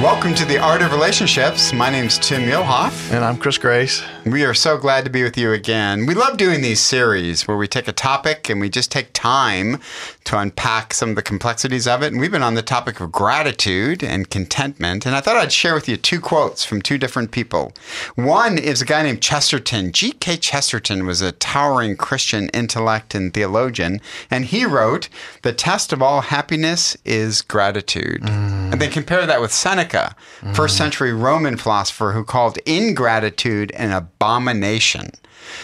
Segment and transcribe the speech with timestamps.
[0.00, 1.74] Welcome to the Art of Relationships.
[1.74, 3.12] My name's Tim Muehlhoff.
[3.12, 4.02] And I'm Chris Grace.
[4.24, 6.06] We are so glad to be with you again.
[6.06, 9.78] We love doing these series where we take a topic and we just take time
[10.24, 12.12] to unpack some of the complexities of it.
[12.12, 15.04] And we've been on the topic of gratitude and contentment.
[15.04, 17.74] And I thought I'd share with you two quotes from two different people.
[18.14, 19.92] One is a guy named Chesterton.
[19.92, 20.38] G.K.
[20.38, 24.00] Chesterton was a towering Christian intellect and theologian.
[24.30, 25.10] And he wrote,
[25.42, 28.22] The test of all happiness is gratitude.
[28.22, 28.72] Mm.
[28.72, 30.56] And they compare that with Seneca, mm.
[30.56, 35.10] first century Roman philosopher who called ingratitude an abomination.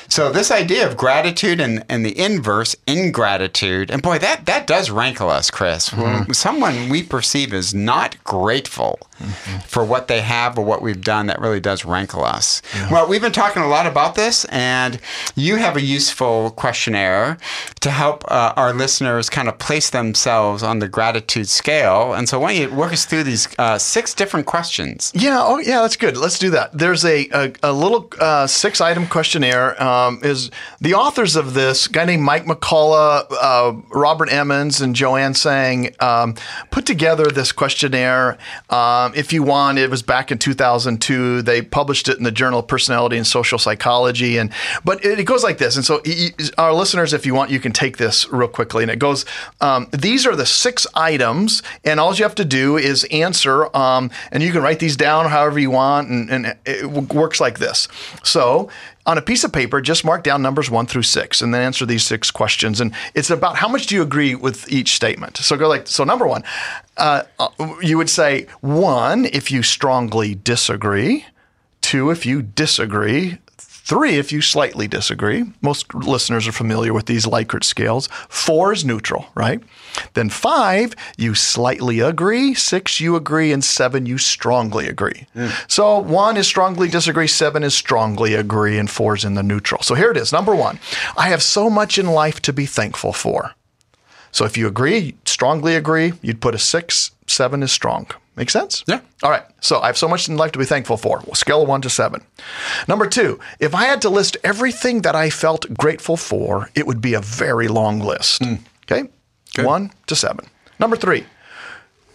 [0.08, 4.90] So this idea of gratitude and, and the inverse, ingratitude, and boy, that, that does
[4.90, 5.90] rankle us, Chris.
[5.90, 6.32] Mm-hmm.
[6.32, 9.58] someone we perceive as not grateful mm-hmm.
[9.60, 12.62] for what they have or what we've done, that really does rankle us.
[12.74, 12.90] Yeah.
[12.90, 15.00] Well, we've been talking a lot about this, and
[15.34, 17.38] you have a useful questionnaire
[17.80, 22.14] to help uh, our listeners kind of place themselves on the gratitude scale.
[22.14, 25.12] And so why don't you work us through these uh, six different questions?
[25.14, 26.16] Yeah, oh yeah, that's good.
[26.16, 26.72] Let's do that.
[26.72, 30.50] There's a, a, a little uh, six item questionnaire um, is
[30.80, 36.34] the authors of this guy named Mike McCullough, uh, Robert Emmons, and Jo-Ann Tsang um,
[36.70, 38.38] put together this questionnaire.
[38.70, 41.42] Um, if you want, it was back in 2002.
[41.42, 44.50] They published it in the Journal of Personality and Social Psychology, and
[44.84, 45.76] but it, it goes like this.
[45.76, 46.02] And so,
[46.58, 48.82] our listeners, if you want, you can take this real quickly.
[48.82, 49.24] And it goes:
[49.60, 53.74] um, These are the six items, and all you have to do is answer.
[53.76, 57.58] Um, and you can write these down however you want, and, and it works like
[57.58, 57.88] this.
[58.22, 58.68] So
[59.06, 61.86] on a piece of paper, just mark down numbers one through six and then answer
[61.86, 62.80] these six questions.
[62.80, 65.36] And it's about how much do you agree with each statement.
[65.36, 66.42] So go like, so number one,
[66.96, 67.22] uh,
[67.82, 71.24] you would say one, if you strongly disagree,
[71.80, 73.38] two, if you disagree,
[73.86, 75.44] Three, if you slightly disagree.
[75.62, 78.08] Most listeners are familiar with these Likert scales.
[78.28, 79.62] Four is neutral, right?
[80.14, 82.52] Then five, you slightly agree.
[82.52, 83.52] Six, you agree.
[83.52, 85.28] And seven, you strongly agree.
[85.36, 85.52] Mm.
[85.70, 87.28] So one is strongly disagree.
[87.28, 88.76] Seven is strongly agree.
[88.76, 89.80] And four is in the neutral.
[89.82, 90.32] So here it is.
[90.32, 90.80] Number one,
[91.16, 93.54] I have so much in life to be thankful for.
[94.32, 97.12] So if you agree, strongly agree, you'd put a six.
[97.28, 98.08] Seven is strong.
[98.36, 98.84] Make sense?
[98.86, 99.00] Yeah.
[99.22, 99.44] All right.
[99.60, 101.22] So I have so much in life to be thankful for.
[101.24, 102.20] Well, scale of one to seven.
[102.86, 107.00] Number two, if I had to list everything that I felt grateful for, it would
[107.00, 108.42] be a very long list.
[108.42, 108.60] Mm.
[108.84, 109.08] Okay.
[109.54, 109.64] Good.
[109.64, 110.46] One to seven.
[110.78, 111.24] Number three,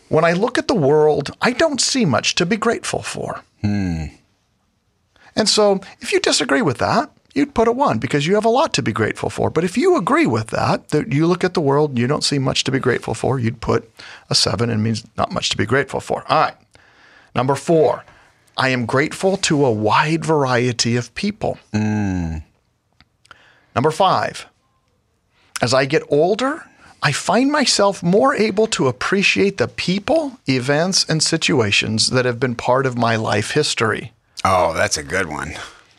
[0.10, 3.42] when I look at the world, I don't see much to be grateful for.
[3.64, 4.12] Mm.
[5.36, 8.50] And so if you disagree with that, you'd put a one because you have a
[8.50, 9.50] lot to be grateful for.
[9.50, 12.24] But if you agree with that, that you look at the world and you don't
[12.24, 13.90] see much to be grateful for, you'd put
[14.30, 16.24] a seven and means not much to be grateful for.
[16.30, 16.56] All right.
[17.36, 18.04] Number four,
[18.58, 21.58] I am grateful to a wide variety of people.
[21.74, 22.44] Mm.
[23.76, 24.48] Number five,
[25.62, 26.66] as I get older,
[27.02, 32.56] I find myself more able to appreciate the people, events, and situations that have been
[32.56, 34.12] part of my life history.
[34.44, 35.54] Oh, that's a good one.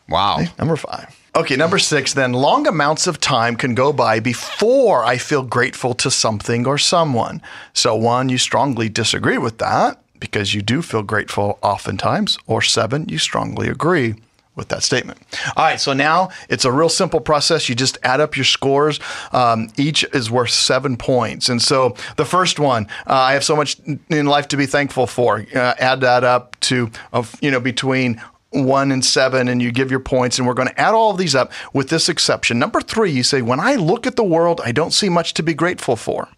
[0.08, 0.40] Wow.
[0.40, 1.16] Okay, number five.
[1.34, 5.94] Okay, number six, then long amounts of time can go by before I feel grateful
[5.94, 7.40] to something or someone.
[7.72, 12.36] So, one, you strongly disagree with that because you do feel grateful oftentimes.
[12.46, 14.16] Or seven, you strongly agree
[14.56, 15.22] with that statement.
[15.56, 17.66] All right, so now it's a real simple process.
[17.66, 19.00] You just add up your scores.
[19.32, 21.48] Um, each is worth seven points.
[21.48, 23.78] And so the first one, uh, I have so much
[24.10, 25.46] in life to be thankful for.
[25.54, 28.20] Uh, add that up to, uh, you know, between
[28.52, 31.18] one and seven, and you give your points, and we're going to add all of
[31.18, 32.58] these up with this exception.
[32.58, 35.42] Number three, you say, When I look at the world, I don't see much to
[35.42, 36.28] be grateful for.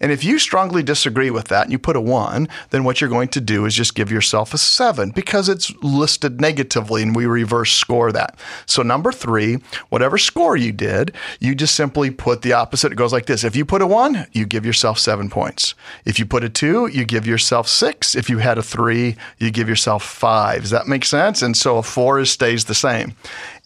[0.00, 3.10] And if you strongly disagree with that and you put a one, then what you're
[3.10, 7.26] going to do is just give yourself a seven because it's listed negatively and we
[7.26, 8.38] reverse score that.
[8.66, 9.58] So, number three,
[9.90, 12.92] whatever score you did, you just simply put the opposite.
[12.92, 15.74] It goes like this If you put a one, you give yourself seven points.
[16.04, 18.14] If you put a two, you give yourself six.
[18.14, 20.62] If you had a three, you give yourself five.
[20.62, 21.42] Does that make sense?
[21.42, 23.14] And so a four is, stays the same.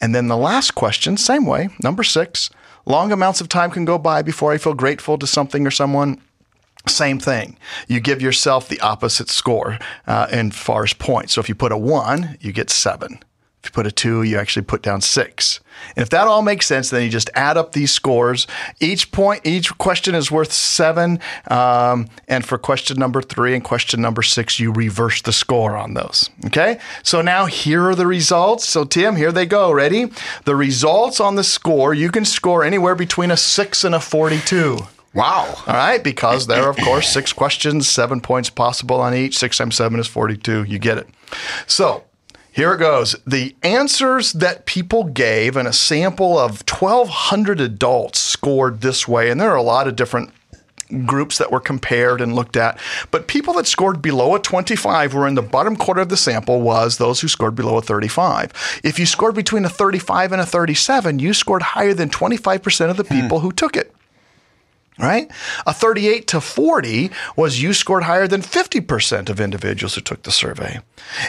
[0.00, 2.50] And then the last question, same way, number six
[2.84, 6.20] Long amounts of time can go by before I feel grateful to something or someone.
[6.88, 7.56] Same thing.
[7.86, 11.34] You give yourself the opposite score uh, in far as points.
[11.34, 13.20] So if you put a one, you get seven.
[13.62, 15.60] If you put a two, you actually put down six.
[15.94, 18.48] And if that all makes sense, then you just add up these scores.
[18.80, 21.20] Each point, each question is worth seven.
[21.48, 25.94] Um, and for question number three and question number six, you reverse the score on
[25.94, 26.28] those.
[26.47, 26.80] Okay.
[27.04, 28.64] So now here are the results.
[28.64, 29.70] So, Tim, here they go.
[29.70, 30.06] Ready?
[30.44, 34.78] The results on the score, you can score anywhere between a six and a 42.
[35.15, 35.54] Wow.
[35.68, 39.38] All right, because there are, of course, six questions, seven points possible on each.
[39.38, 40.65] Six times seven is 42.
[40.65, 41.06] You get it.
[41.68, 42.04] So
[42.53, 43.16] here it goes.
[43.27, 49.41] The answers that people gave and a sample of 1,200 adults scored this way, and
[49.41, 50.31] there are a lot of different
[51.07, 52.78] groups that were compared and looked at.
[53.10, 56.60] But people that scored below a 25 were in the bottom quarter of the sample
[56.60, 58.81] was those who scored below a 35.
[58.84, 62.99] If you scored between a 35 and a 37, you scored higher than 25% of
[62.99, 63.21] the hmm.
[63.21, 63.95] people who took it
[64.98, 65.30] right?
[65.66, 70.30] A 38 to 40 was you scored higher than 50% of individuals who took the
[70.30, 70.80] survey.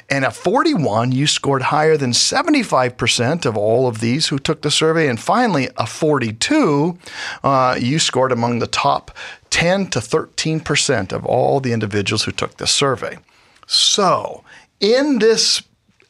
[0.09, 4.71] And a 41, you scored higher than 75% of all of these who took the
[4.71, 5.07] survey.
[5.07, 6.97] And finally, a 42,
[7.43, 9.11] uh, you scored among the top
[9.49, 13.17] 10 to 13% of all the individuals who took the survey.
[13.65, 14.43] So,
[14.79, 15.63] in this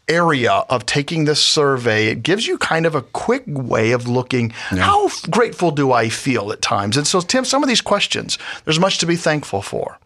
[0.07, 4.49] area of taking this survey, it gives you kind of a quick way of looking
[4.49, 6.97] how grateful do I feel at times?
[6.97, 9.97] And so, Tim, some of these questions, there's much to be thankful for.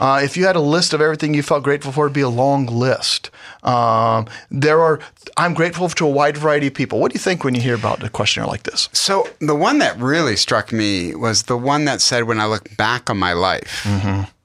[0.00, 2.28] Uh, if you had a list of everything you felt grateful for, it'd be a
[2.28, 3.30] long list.
[3.62, 5.00] Um, there are,
[5.36, 6.98] I'm grateful to a wide variety of people.
[7.00, 8.88] What do you think when you hear about a questionnaire like this?
[8.92, 12.76] So the one that really struck me was the one that said, "When I look
[12.76, 13.86] back on my life,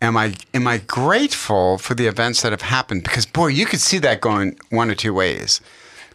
[0.02, 3.82] am I am I grateful for the events that have happened?" Because boy, you could
[3.82, 5.62] see that going one or two ways.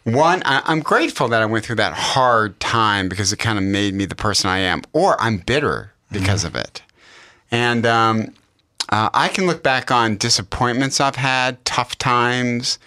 [0.03, 3.63] One, I, I'm grateful that I went through that hard time because it kind of
[3.63, 6.83] made me the person I am, or I'm bitter because of it.
[7.51, 8.33] And um,
[8.89, 12.77] uh, I can look back on disappointments I've had, tough times,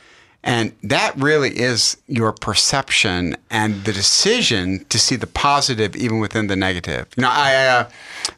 [0.45, 6.47] and that really is your perception and the decision to see the positive even within
[6.47, 7.09] the negative.
[7.17, 7.91] You know, I uh,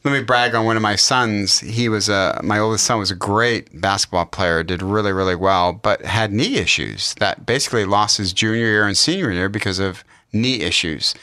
[0.03, 1.61] let me brag on one of my sons.
[1.61, 5.75] He was a my oldest son was a great basketball player, did really really well,
[5.75, 10.03] but had knee issues that basically lost his junior year and senior year because of
[10.33, 11.15] knee issues.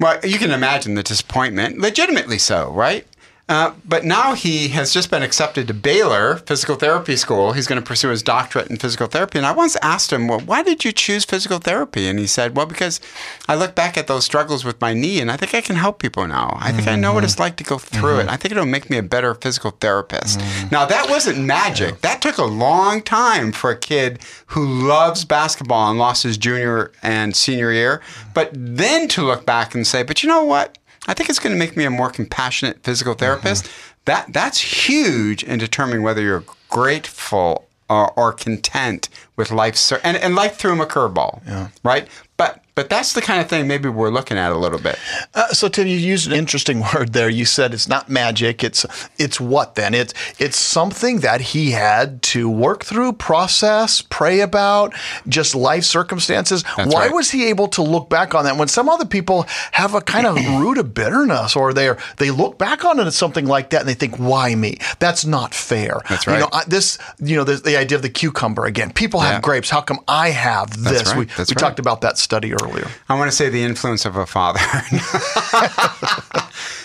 [0.00, 3.06] Well, you can imagine the disappointment, legitimately so, right?
[3.50, 7.52] Uh, but now he has just been accepted to Baylor Physical Therapy School.
[7.52, 9.38] He's going to pursue his doctorate in physical therapy.
[9.38, 12.06] And I once asked him, well, why did you choose physical therapy?
[12.06, 13.00] And he said, well, because
[13.48, 15.98] I look back at those struggles with my knee and I think I can help
[15.98, 16.56] people now.
[16.60, 17.42] I think I know what it's mm-hmm.
[17.42, 18.22] like to go through it.
[18.22, 18.30] Mm-hmm.
[18.30, 20.38] I think it'll make me a better physical therapist.
[20.38, 20.68] Mm-hmm.
[20.70, 22.02] Now, that wasn't magic.
[22.02, 26.92] That took a long time for a kid who loves basketball and lost his junior
[27.02, 28.00] and senior year.
[28.32, 30.78] But then to look back and say, but you know what?
[31.10, 33.18] I think it's going to make me a more compassionate physical mm-hmm.
[33.18, 33.68] therapist.
[34.04, 40.36] That that's huge in determining whether you're grateful or, or content with life and, and
[40.36, 41.44] life threw him a curveball,
[41.82, 42.06] right?
[42.36, 44.98] But but that's the kind of thing maybe we're looking at a little bit.
[45.34, 47.28] Uh, so Tim, you used an interesting word there.
[47.28, 48.64] You said it's not magic.
[48.64, 48.86] It's
[49.18, 49.92] it's what then?
[49.92, 54.94] It's it's something that he had to work through, process, pray about,
[55.28, 56.62] just life circumstances.
[56.78, 57.14] That's Why right.
[57.14, 59.42] was he able to look back on that when some other people
[59.72, 63.06] have a kind of root of bitterness, or they are they look back on it
[63.06, 64.78] as something like that and they think, "Why me?
[65.00, 66.34] That's not fair." That's right.
[66.36, 66.48] You know.
[66.52, 68.90] I, this you know the, the idea of the cucumber again.
[68.92, 69.40] People have Yeah.
[69.40, 69.68] grapes.
[69.68, 71.08] How come I have this?
[71.08, 71.18] right.
[71.18, 71.48] We, we right.
[71.58, 72.69] talked about that study earlier.
[73.08, 74.60] I want to say the influence of a father.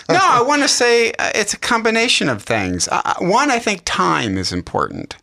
[0.08, 2.88] no, I want to say uh, it's a combination of things.
[2.88, 5.16] Uh, one, I think time is important.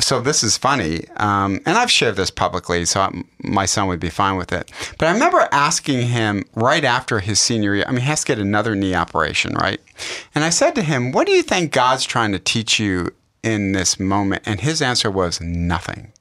[0.00, 3.98] So this is funny, um, and I've shared this publicly, so i my son would
[3.98, 4.70] be fine with it.
[4.96, 7.84] But I remember asking him right after his senior year.
[7.86, 9.80] I mean, he has to get another knee operation, right?
[10.34, 13.72] And I said to him, "What do you think God's trying to teach you in
[13.72, 16.12] this moment?" And his answer was nothing.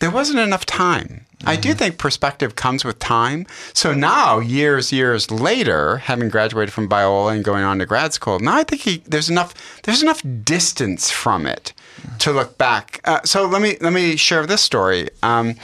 [0.00, 1.24] There wasn't enough time.
[1.46, 3.46] I do think perspective comes with time.
[3.72, 8.38] So now, years, years later, having graduated from Biola and going on to grad school,
[8.38, 9.54] now I think he, there's enough
[9.84, 11.72] there's enough distance from it
[12.18, 13.00] to look back.
[13.04, 15.08] Uh, so let me let me share this story.
[15.22, 15.54] Um,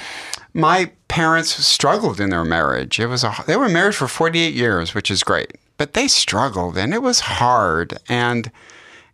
[0.54, 2.98] my parents struggled in their marriage.
[2.98, 6.78] It was a, they were married for 48 years, which is great, but they struggled
[6.78, 7.98] and it was hard.
[8.08, 8.50] And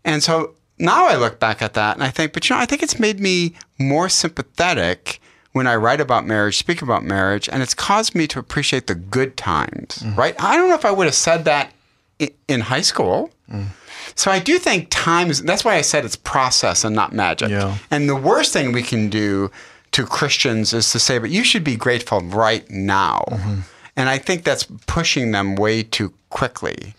[0.05, 2.67] and so now I look back at that and I think, but you know, I
[2.67, 5.21] think it's made me more sympathetic
[5.53, 8.95] when I write about marriage, speak about marriage, and it's caused me to appreciate the
[8.95, 10.19] good times, mm-hmm.
[10.19, 10.35] right?
[10.43, 11.73] I don't know if I would have said that
[12.49, 13.31] in high school.
[13.51, 13.67] Mm.
[14.15, 17.51] So I do think time is, that's why I said it's process and not magic.
[17.51, 17.79] Yeah.
[17.91, 19.51] And the worst thing we can do
[19.93, 23.25] to Christians is to say, but you should be grateful right now.
[23.31, 23.61] Mm-hmm.
[23.97, 26.95] And I think that's pushing them way too quickly.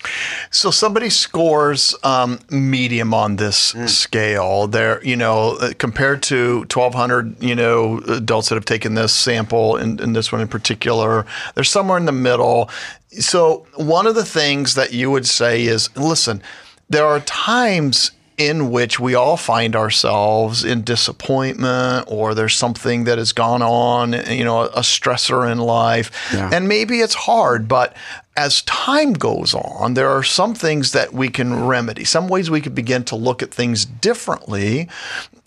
[0.51, 4.67] So somebody scores um, medium on this scale.
[4.67, 9.75] They're, you know, uh, compared to 1,200, you know, adults that have taken this sample
[9.75, 12.69] and, and this one in particular, they're somewhere in the middle.
[13.09, 16.43] So one of the things that you would say is, listen,
[16.89, 23.17] there are times in which we all find ourselves in disappointment or there's something that
[23.17, 26.11] has gone on, you know, a stressor in life.
[26.33, 26.49] Yeah.
[26.51, 27.95] And maybe it's hard, but
[28.35, 32.61] as time goes on, there are some things that we can remedy, some ways we
[32.61, 34.89] could begin to look at things differently.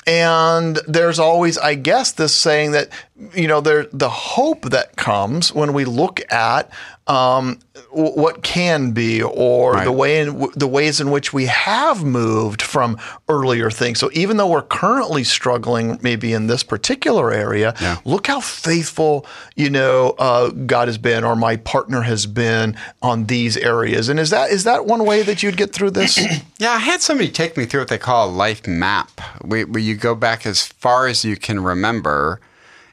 [0.06, 2.90] And there's always, I guess, this saying that
[3.34, 6.70] you know, there the hope that comes when we look at
[7.06, 7.58] um,
[7.96, 9.84] what can be, or Right.
[9.84, 12.98] the way in the ways in which we have moved from
[13.28, 13.98] earlier things.
[13.98, 17.96] So even though we're currently struggling, maybe in this particular area, Yeah.
[18.04, 19.24] look how faithful
[19.54, 24.08] you know uh, God has been, or my partner has been on these areas.
[24.10, 26.18] And is that is that one way that you'd get through this?
[26.58, 29.82] Yeah, I had somebody take me through what they call a life map, where, where
[29.82, 32.40] you go back as far as you can remember,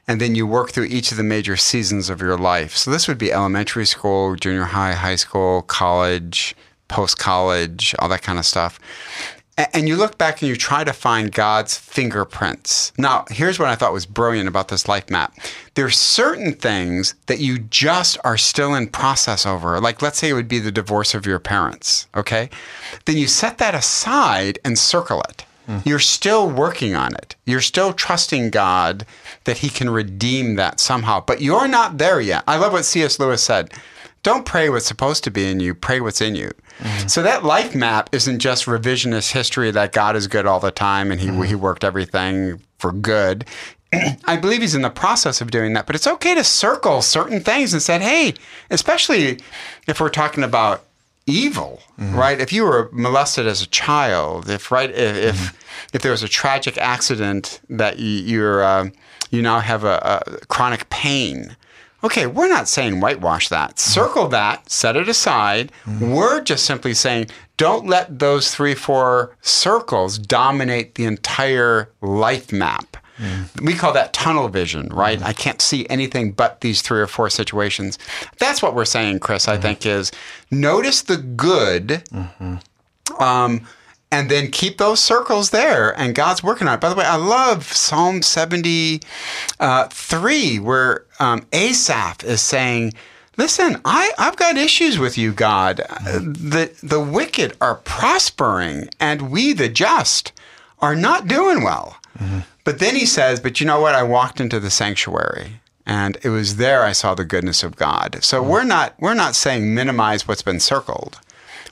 [0.06, 2.76] and then you work through each of the major seasons of your life.
[2.76, 6.54] So this would be elementary school, junior high, high school, college,
[6.88, 8.78] post college, all that kind of stuff.
[9.56, 12.92] And you look back and you try to find God's fingerprints.
[12.98, 15.32] Now, here's what I thought was brilliant about this life map.
[15.74, 19.80] There's certain things that you just are still in process over.
[19.80, 22.50] Like, let's say it would be the divorce of your parents, okay?
[23.04, 25.44] Then you set that aside and circle it.
[25.66, 25.78] Hmm.
[25.84, 27.36] You're still working on it.
[27.46, 29.06] You're still trusting God
[29.44, 32.44] that He can redeem that somehow, but you're not there yet.
[32.46, 33.18] I love what C.S.
[33.18, 33.72] Lewis said.
[34.22, 36.50] Don't pray what's supposed to be in you, pray what's in you.
[36.78, 37.08] Mm-hmm.
[37.08, 41.12] So that life map isn't just revisionist history that God is good all the time
[41.12, 41.42] and he, mm-hmm.
[41.42, 43.44] he worked everything for good.
[44.24, 47.40] I believe he's in the process of doing that, but it's okay to circle certain
[47.40, 48.34] things and said, hey,
[48.70, 49.40] especially
[49.86, 50.84] if we're talking about
[51.26, 52.16] evil, mm-hmm.
[52.16, 52.40] right?
[52.40, 55.56] If you were molested as a child, if right, if if, mm-hmm.
[55.92, 58.90] if there was a tragic accident that you, you're uh,
[59.30, 61.56] you now have a, a chronic pain.
[62.02, 63.70] Okay, we're not saying whitewash that.
[63.70, 63.90] Mm-hmm.
[63.90, 65.72] Circle that, set it aside.
[66.00, 72.96] We're just simply saying don't let those three, four circles dominate the entire life map.
[73.62, 75.18] We call that tunnel vision, right?
[75.18, 75.26] Mm-hmm.
[75.26, 77.98] I can't see anything but these three or four situations.
[78.38, 79.62] That's what we're saying, Chris, I mm-hmm.
[79.62, 80.10] think, is
[80.50, 83.22] notice the good mm-hmm.
[83.22, 83.66] um,
[84.10, 86.80] and then keep those circles there, and God's working on it.
[86.80, 89.00] By the way, I love Psalm 73,
[89.60, 89.88] uh,
[90.60, 92.92] where um, Asaph is saying,
[93.36, 95.78] Listen, I, I've got issues with you, God.
[96.04, 100.32] The, the wicked are prospering, and we, the just,
[100.78, 101.96] are not doing well.
[102.64, 103.94] But then he says, But you know what?
[103.94, 105.60] I walked into the sanctuary.
[105.86, 108.18] And it was there I saw the goodness of God.
[108.22, 111.20] So we're not we're not saying minimize what's been circled.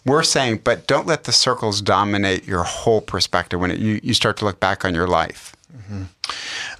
[0.04, 4.14] We're saying, but don't let the circles dominate your whole perspective when it, you, you
[4.14, 5.54] start to look back on your life.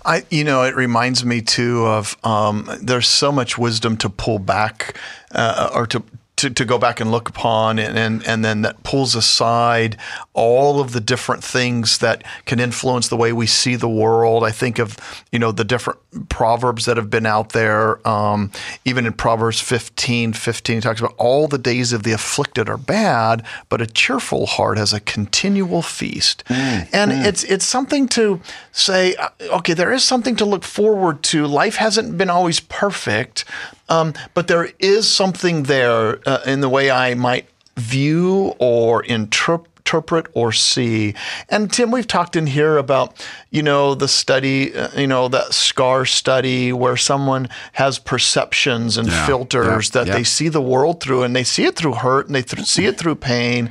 [0.04, 4.38] I, you know, it reminds me too of um, there's so much wisdom to pull
[4.38, 4.98] back
[5.32, 6.02] uh, or to,
[6.36, 9.96] to to go back and look upon, and, and and then that pulls aside
[10.32, 14.42] all of the different things that can influence the way we see the world.
[14.42, 14.96] I think of
[15.30, 18.06] you know the different proverbs that have been out there.
[18.06, 18.50] Um,
[18.84, 22.76] even in Proverbs 15, 15, it talks about all the days of the afflicted are
[22.76, 26.44] bad, but a cheerful heart has a continual feast.
[26.92, 28.40] and it's it's something to
[28.72, 31.46] say, uh, okay, there is something to look forward to.
[31.46, 33.44] Life hasn't been always perfect,
[33.92, 37.46] um, but there is something there uh, in the way I might
[37.76, 41.12] view or interpret interpret or see.
[41.48, 43.14] And Tim, we've talked in here about,
[43.50, 49.08] you know, the study, uh, you know, that SCAR study where someone has perceptions and
[49.08, 50.14] Yeah, filters yeah, that yeah.
[50.14, 52.86] they see the world through and they see it through hurt and they th- see
[52.86, 53.70] it through pain.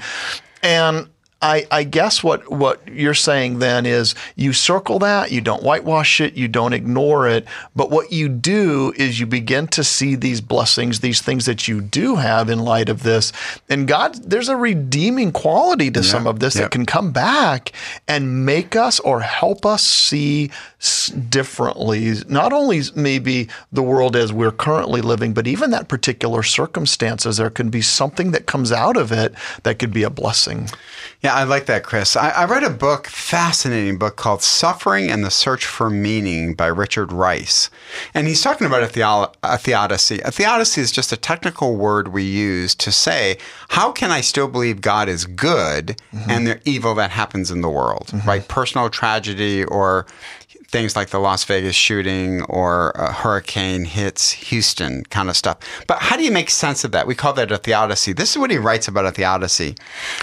[0.62, 1.08] And
[1.42, 6.22] I, I guess what, what you're saying then is you circle that, you don't whitewash
[6.22, 7.46] it, you don't ignore it.
[7.76, 11.82] But what you do is you begin to see these blessings, these things that you
[11.82, 13.34] do have in light of this.
[13.70, 16.64] And God, there's a redeeming quality to some of this Yep.
[16.66, 17.72] that can come back
[18.08, 20.52] and make us or help us see
[21.30, 27.38] differently, not only maybe the world as we're currently living, but even that particular circumstances.
[27.38, 29.34] There can be something that comes out of it
[29.64, 30.70] that could be a blessing.
[31.22, 32.16] Yeah, I like that, Chris.
[32.16, 36.66] I, I read a book, fascinating book called Suffering and the Search for Meaning by
[36.66, 37.70] Richard Rice.
[38.16, 40.20] And he's talking about a, theo- a theodicy.
[40.22, 43.38] A theodicy is just a technical word we use to say,
[43.70, 46.30] how can I still believe God is good mm-hmm.
[46.32, 48.28] and the evil that happens in the world, mm-hmm.
[48.28, 48.48] right?
[48.48, 50.08] Personal tragedy or
[50.68, 55.58] things like the Las Vegas shooting or a hurricane hits Houston kind of stuff.
[55.88, 57.08] But how do you make sense of that?
[57.08, 58.14] We call that a theodicy.
[58.14, 59.76] This is what he writes about a theodicy.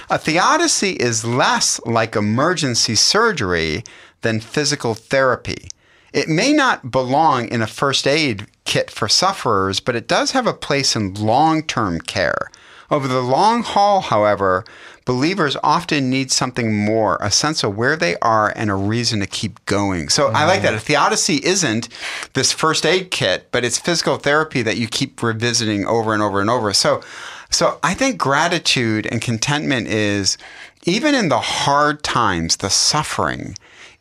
[0.09, 3.83] A theodicy is less like emergency surgery
[4.21, 5.69] than physical therapy.
[6.13, 10.47] It may not belong in a first aid kit for sufferers, but it does have
[10.47, 12.49] a place in long term care.
[12.91, 14.65] Over the long haul, however,
[15.09, 19.25] believers often need something more a sense of where they are and a reason to
[19.25, 20.07] keep going.
[20.07, 20.67] So I like that.
[20.67, 20.77] Mm-hmm.
[20.77, 21.89] A theodicy isn't
[22.35, 26.41] this first aid kit, but it's physical therapy that you keep revisiting over and over
[26.41, 26.73] and over.
[26.73, 27.01] So,
[27.49, 30.37] so I think gratitude and contentment is
[30.83, 33.55] even in the hard times, the suffering,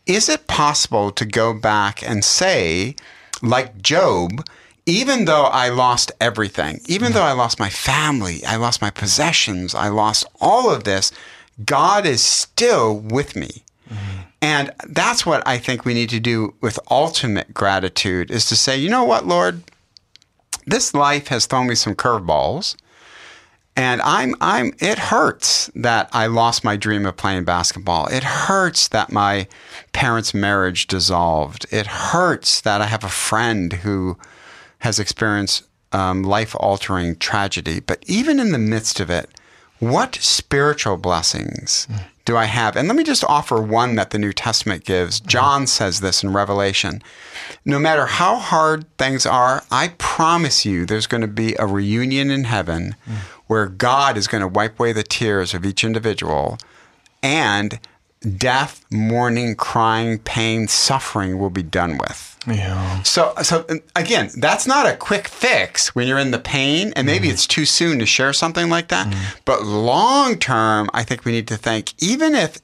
[0.05, 2.97] is it possible to go back and say,
[3.41, 4.45] like Job,
[4.89, 9.75] even though I lost everything, even though I lost my family, I lost my possessions,
[9.75, 11.13] I lost all of this,
[11.63, 13.65] God is still with me.
[14.41, 18.79] And that's what I think we need to do with ultimate gratitude is to say,
[18.79, 19.63] you know what, Lord,
[20.65, 22.75] this life has thrown me some curveballs.
[23.77, 28.07] And I'm I'm it hurts that I lost my dream of playing basketball.
[28.07, 29.47] It hurts that my
[29.93, 31.67] parents' marriage dissolved.
[31.71, 34.17] It hurts that I have a friend who
[34.81, 37.81] has experienced um, life altering tragedy.
[37.81, 39.31] But even in the midst of it,
[39.79, 41.87] what spiritual blessings
[42.25, 42.77] do I have?
[42.77, 45.21] And let me just offer one that the New Testament gives.
[45.21, 47.01] John says this in Revelation.
[47.65, 52.31] No matter how hard things are, I promise you there's going to be a reunion
[52.31, 52.97] in heaven
[53.47, 56.59] where God is going to wipe away the tears of each individual
[57.23, 57.79] and
[58.21, 62.37] death, mourning, crying, pain, suffering will be done with.
[62.47, 63.03] Yeah.
[63.03, 67.29] So, so again, that's not a quick fix when you're in the pain, and maybe
[67.29, 67.33] mm.
[67.33, 69.09] it's too soon to share something like that.
[69.09, 69.41] Mm.
[69.45, 72.59] But long term, I think we need to think, even if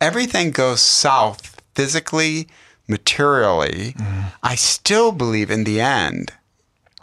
[0.00, 2.48] everything goes south physically,
[2.86, 4.32] materially, mm.
[4.42, 6.32] I still believe in the end,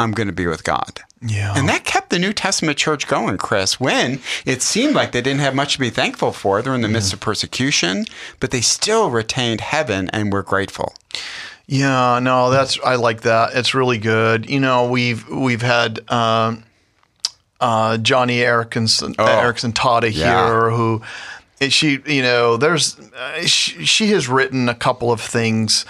[0.01, 1.01] I'm going to be with God.
[1.22, 1.53] Yeah.
[1.55, 5.41] And that kept the New Testament church going, Chris, when it seemed like they didn't
[5.41, 6.62] have much to be thankful for.
[6.62, 8.05] They're in the midst of persecution,
[8.39, 10.96] but they still retained heaven and were grateful.
[11.67, 13.51] Yeah, no, that's I like that.
[13.53, 14.50] It's really good.
[14.50, 16.63] You know, we've we've had um,
[17.62, 20.48] uh, Joni Eareckson Oh, Eareckson yeah.
[20.48, 21.01] here, who
[21.70, 25.86] she, you know, there's uh, she, she has written a couple of things.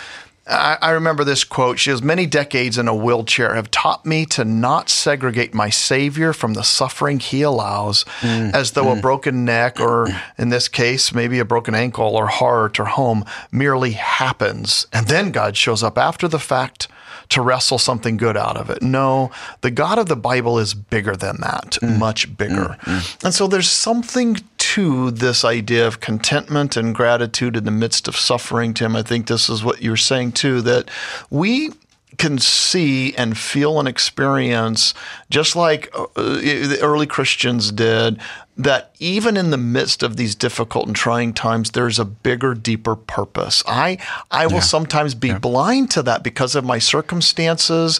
[0.48, 1.78] I, I remember this quote.
[1.78, 6.34] She has many decades in a wheelchair have taught me to not segregate my Savior
[6.34, 9.02] from the suffering He allows, mm, as though a mm.
[9.02, 10.08] broken neck, or
[10.38, 15.32] in this case, maybe a broken ankle or heart or home, merely happens, and then
[15.32, 16.88] God shows up after the fact
[17.30, 18.82] to wrestle something good out of it.
[18.82, 19.32] No,
[19.62, 22.78] the God of the Bible is bigger than that, mm, much bigger.
[23.24, 24.38] And so there's something
[24.72, 28.96] to this idea of contentment and gratitude in the midst of suffering, Tim.
[28.96, 30.90] I think this is what you're saying too, that
[31.30, 31.72] we
[32.18, 34.94] can see and feel and experience,
[35.30, 38.22] just like uh, the early Christians did,
[38.56, 42.96] that even in the midst of these difficult and trying times, there's a bigger, deeper
[42.96, 43.64] purpose.
[43.68, 43.98] I
[44.30, 48.00] I will sometimes be blind to that because of my circumstances,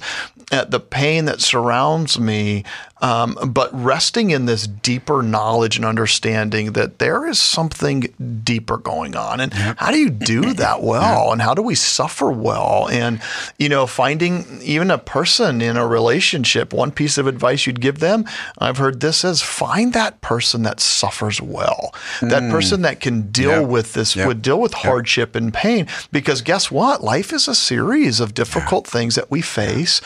[0.52, 2.64] uh, the pain that surrounds me.
[3.02, 9.16] Um, but resting in this deeper knowledge and understanding that there is something deeper going
[9.16, 13.20] on, and how do you do that well, and how do we suffer well, and
[13.58, 16.74] you know, finding even a person in a relationship.
[16.74, 18.26] One piece of advice you'd give them,
[18.60, 23.62] I've heard this is find that person that suffers well, that person that can deal
[23.62, 23.68] Yep.
[23.70, 24.28] with this, Yep.
[24.28, 25.88] would deal with hardship and pain.
[26.12, 27.04] Because guess what?
[27.04, 30.02] Life is a series of difficult things that we face.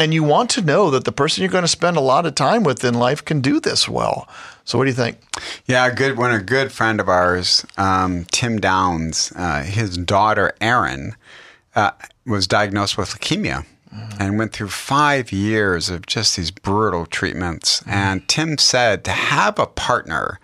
[0.00, 2.34] And you want to know that the person you're going to spend a lot of
[2.34, 4.26] time with in life can do this well.
[4.64, 5.18] So, what do you think?
[5.66, 6.32] Yeah, a good one.
[6.32, 11.16] A good friend of ours, um, Tim Downs, uh, his daughter Erin,
[11.76, 11.90] uh,
[12.24, 13.66] was diagnosed with leukemia
[14.18, 17.82] and went through five years of just these brutal treatments.
[17.86, 20.40] And Tim said to have a partner,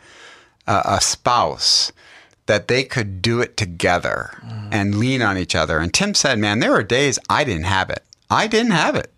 [0.66, 1.92] uh, a spouse,
[2.45, 4.37] that they could do it together
[4.71, 5.79] and lean on each other.
[5.79, 8.05] And Tim said, "Man, there were days I didn't have it.
[8.29, 9.12] I didn't have it."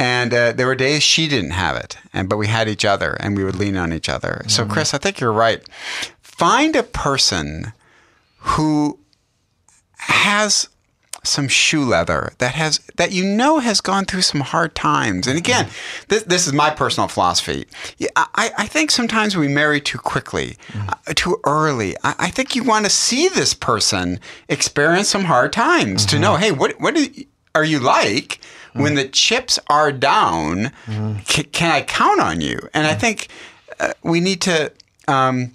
[0.00, 3.18] And uh, there were days she didn't have it, and but we had each other,
[3.20, 4.42] and we would lean on each other.
[4.48, 5.62] So, Chris, I think you're right.
[6.22, 7.74] Find a person
[8.38, 8.98] who
[9.98, 10.70] has
[11.22, 15.26] some shoe leather that has that you know has gone through some hard times.
[15.26, 15.68] And again,
[16.08, 17.66] this, this is my personal philosophy.
[18.16, 20.56] I, I think sometimes we marry too quickly,
[20.88, 21.94] uh, too early.
[22.02, 26.36] I, I think you want to see this person experience some hard times to know,
[26.36, 26.96] hey, what what
[27.54, 28.40] are you like?
[28.72, 30.72] When the chips are down,
[31.26, 32.58] ca- can I count on you?
[32.74, 33.28] And I think
[33.78, 34.72] uh, we need to
[35.08, 35.52] um,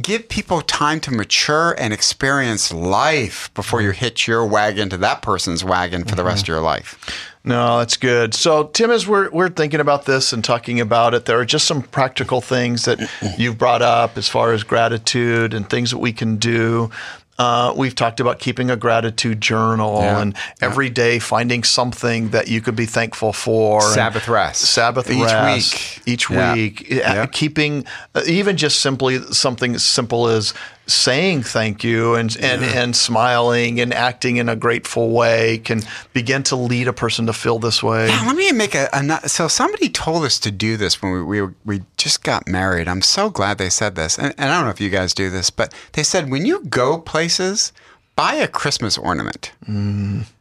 [0.00, 5.22] give people time to mature and experience life before you hitch your wagon to that
[5.22, 6.98] person's wagon for the rest of your life.
[7.46, 8.32] No, that's good.
[8.34, 11.66] So, Tim, as we're, we're thinking about this and talking about it, there are just
[11.66, 12.98] some practical things that
[13.38, 16.90] you've brought up as far as gratitude and things that we can do.
[17.38, 22.46] Uh, we've talked about keeping a gratitude journal Yeah, and every day finding something that
[22.48, 23.80] you could be thankful for.
[23.82, 24.60] Sabbath rest.
[24.62, 26.02] Sabbath Each rest week.
[26.06, 26.54] each Yeah.
[26.54, 26.86] week.
[26.88, 27.26] Yeah.
[27.26, 30.54] Keeping uh, even just simply something as simple as
[30.86, 35.80] saying thank you and and, and smiling and acting in a grateful way can
[36.12, 38.08] begin to lead a person to feel this way.
[38.08, 41.22] Now, let me make a, a so somebody told us to do this when we,
[41.42, 42.88] we we just got married.
[42.88, 45.30] I'm so glad they said this, and, and I don't know if you guys do
[45.30, 47.72] this, but they said when you go places,
[48.16, 49.52] buy a Christmas ornament.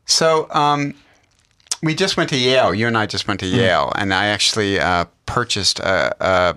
[0.05, 0.93] So um,
[1.81, 2.73] we just went to Yale.
[2.73, 6.53] You and I just went to Yale, and I actually uh, purchased uh, uh,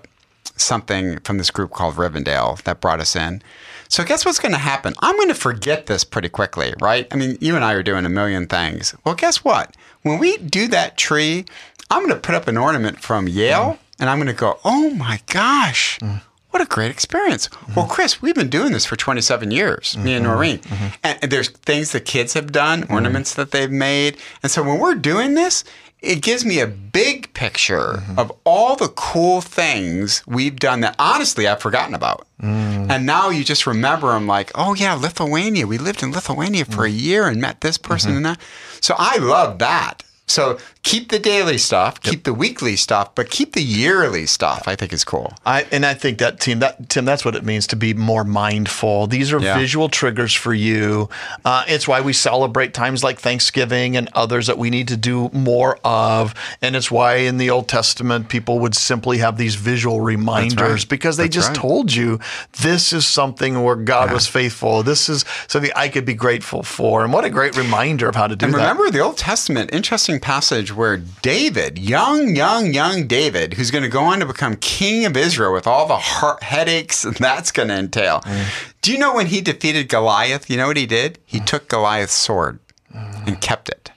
[0.57, 3.41] something from this group called Rivendell that brought us in.
[3.89, 4.93] So guess what's going to happen?
[4.99, 7.07] I'm going to forget this pretty quickly, right?
[7.11, 8.95] I mean, you and I are doing a million things.
[9.05, 9.75] Well, guess what?
[10.01, 11.45] When we do that tree,
[11.89, 13.79] I'm going to put up an ornament from Yale, mm.
[13.99, 15.99] and I'm going to go, oh my gosh.
[15.99, 16.21] Mm.
[16.51, 17.49] What a great experience.
[17.49, 17.73] Mm-hmm.
[17.75, 20.33] Well, Chris, we've been doing this for 27 years, me and mm-hmm.
[20.33, 20.57] Noreen.
[20.59, 20.87] Mm-hmm.
[21.03, 24.17] And and there's things the kids have done, ornaments that they've made.
[24.41, 25.63] And so when we're doing this,
[26.01, 28.19] it gives me a big picture mm-hmm.
[28.19, 32.27] of all the cool things we've done that honestly I've forgotten about.
[32.41, 32.89] Mm.
[32.91, 35.65] And now you just remember them like, oh yeah, Lithuania.
[35.65, 36.87] We lived in Lithuania for mm.
[36.87, 38.17] a year and met this person mm-hmm.
[38.17, 38.41] and that.
[38.79, 40.03] So I love that.
[40.27, 44.67] So keep the daily stuff, keep the weekly stuff, but keep the yearly stuff.
[44.67, 45.33] I think is cool.
[45.45, 48.23] I and I think that Tim, that Tim, that's what it means to be more
[48.23, 49.07] mindful.
[49.07, 49.57] These are Yeah.
[49.57, 51.09] visual triggers for you.
[51.45, 55.29] Uh, it's why we celebrate times like Thanksgiving and others that we need to do
[55.33, 56.33] more of.
[56.61, 60.89] And it's why in the Old Testament people would simply have these visual reminders right.
[60.89, 61.57] because they That's just right.
[61.57, 62.19] told you
[62.61, 64.83] this is something where God was faithful.
[64.83, 67.03] This is something I could be grateful for.
[67.03, 68.59] And what a great reminder of how to do And that.
[68.59, 73.89] remember the Old Testament, interesting passage where David, young, young, young David, who's going to
[73.89, 77.75] go on to become king of Israel with all the heart headaches that's going to
[77.75, 78.21] entail.
[78.21, 78.73] Mm.
[78.81, 80.49] Do you know when he defeated Goliath?
[80.49, 81.19] You know what he did?
[81.25, 82.59] He took Goliath's sword
[82.93, 83.91] and kept it.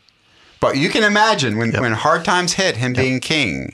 [0.60, 3.72] But you can imagine when, when hard times hit, him being king,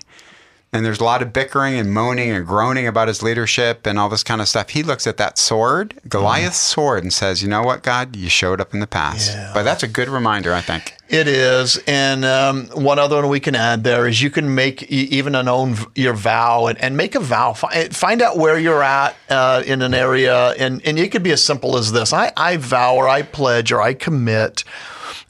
[0.76, 4.08] and there's a lot of bickering and moaning and groaning about his leadership and all
[4.08, 4.68] this kind of stuff.
[4.68, 8.14] He looks at that sword, Goliath's sword, and says, You know what, God?
[8.14, 9.32] You showed up in the past.
[9.32, 9.50] Yeah.
[9.54, 10.94] But that's a good reminder, I think.
[11.08, 14.82] It is, and um, one other one we can add there is you can make
[14.90, 17.52] even an own your vow and, and make a vow.
[17.52, 21.44] Find out where you're at uh, in an area, and and it could be as
[21.44, 24.64] simple as this: I I vow or I pledge or I commit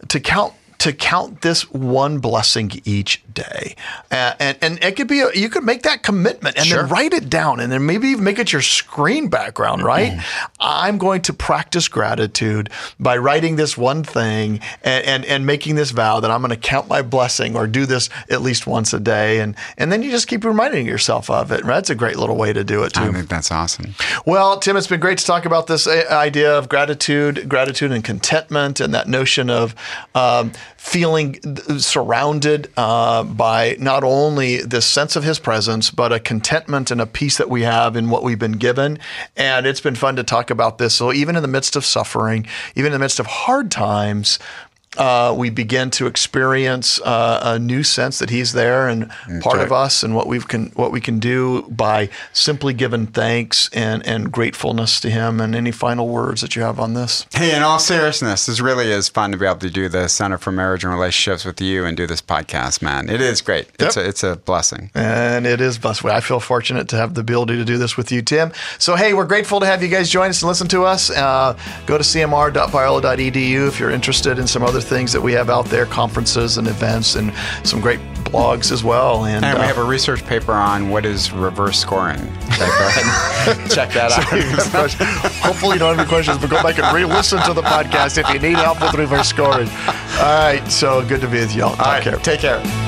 [0.09, 3.74] to count to count this one blessing each day,
[4.10, 6.82] uh, and and it could be a, you could make that commitment and Sure.
[6.82, 9.82] then write it down, and then maybe even make it your screen background.
[9.82, 10.18] Right?
[10.60, 15.90] I'm going to practice gratitude by writing this one thing and and, and making this
[15.92, 19.00] vow that I'm going to count my blessing or do this at least once a
[19.00, 21.64] day, and and then you just keep reminding yourself of it.
[21.64, 23.00] That's a great little way to do it too.
[23.02, 23.94] I think that's awesome.
[24.24, 28.04] Well, Tim, it's been great to talk about this uh, idea of gratitude, gratitude and
[28.04, 29.74] contentment, and that notion of
[30.14, 30.52] um,
[30.87, 31.40] feeling
[31.79, 37.07] surrounded uh, by not only this sense of His presence, but a contentment and a
[37.07, 39.01] peace that we have in what we've been given.
[39.37, 40.94] And it's been fun to talk about this.
[40.94, 42.46] So even in the midst of suffering,
[42.77, 44.38] even in the midst of hard times.
[44.96, 49.72] Uh, we begin to experience uh, a new sense that He's there and part of
[49.72, 54.32] us, and what we can what we can do by simply giving thanks and and
[54.32, 55.40] gratefulness to Him.
[55.40, 57.26] And any final words that you have on this?
[57.35, 60.38] Hey, in all seriousness, this really is fun to be able to do the Center
[60.38, 63.09] for Marriage and Relationships with you and do this podcast, man.
[63.09, 63.68] It is great.
[63.78, 64.90] It's, a, it's a blessing.
[64.94, 66.04] And it is blessed.
[66.06, 68.52] I feel fortunate to have the ability to do this with you, Tim.
[68.78, 71.11] So, hey, we're grateful to have you guys join us and listen to us.
[71.11, 75.66] Uh, go to cmr.biola.edu if you're interested in some other things that we have out
[75.66, 77.33] there, conferences and events, and
[77.64, 79.25] some great blogs as well.
[79.25, 82.18] And, And we uh, have a research paper on what is reverse scoring.
[82.18, 84.25] So go ahead and check that out.
[85.42, 88.18] Hopefully, you don't have any questions, but go back and re listen to the podcast
[88.18, 89.68] if you need help with reverse scoring.
[89.68, 90.62] All right.
[90.68, 91.70] So good to be with y'all.
[91.77, 92.16] Take All right, care.
[92.16, 92.86] take care.